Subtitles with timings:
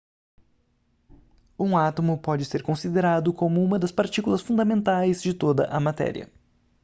[1.59, 6.27] um átomo pode ser considerado como um das partículas fundamentais de toda a matéria